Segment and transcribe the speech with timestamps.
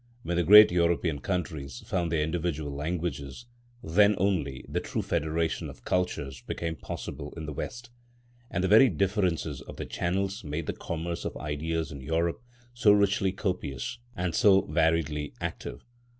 [0.23, 3.45] When the great European countries found their individual languages,
[3.83, 7.91] then only the true federation of cultures became possible in the West,
[8.49, 12.41] and the very differences of the channels made the commerce of ideas in Europe
[12.73, 15.85] so richly copious and so variedly active.